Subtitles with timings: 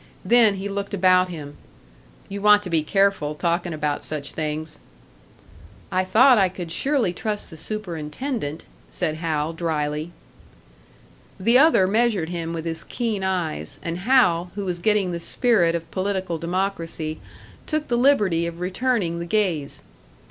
[0.25, 1.57] Then he looked about him.
[2.27, 4.79] "You want to be careful, talking about such things."
[5.91, 10.11] "I thought I could surely trust the superintendent," said Hal, drily.
[11.39, 15.75] The other measured him with his keen eyes; and Hal, who was getting the spirit
[15.75, 17.19] of political democracy,
[17.67, 19.83] took the liberty of returning the gaze.